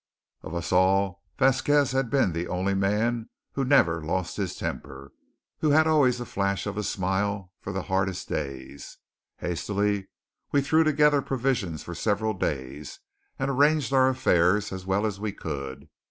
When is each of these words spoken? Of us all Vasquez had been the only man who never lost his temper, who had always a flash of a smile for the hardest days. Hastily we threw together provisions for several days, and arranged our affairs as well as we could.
Of 0.41 0.55
us 0.55 0.71
all 0.71 1.21
Vasquez 1.37 1.91
had 1.91 2.09
been 2.09 2.31
the 2.33 2.47
only 2.47 2.73
man 2.73 3.29
who 3.51 3.63
never 3.63 4.03
lost 4.03 4.35
his 4.35 4.55
temper, 4.55 5.11
who 5.59 5.69
had 5.69 5.85
always 5.85 6.19
a 6.19 6.25
flash 6.25 6.65
of 6.65 6.75
a 6.75 6.81
smile 6.81 7.51
for 7.59 7.71
the 7.71 7.83
hardest 7.83 8.27
days. 8.27 8.97
Hastily 9.37 10.07
we 10.51 10.63
threw 10.63 10.83
together 10.83 11.21
provisions 11.21 11.83
for 11.83 11.93
several 11.93 12.33
days, 12.33 12.99
and 13.37 13.51
arranged 13.51 13.93
our 13.93 14.09
affairs 14.09 14.71
as 14.71 14.87
well 14.87 15.05
as 15.05 15.19
we 15.19 15.31
could. 15.31 15.87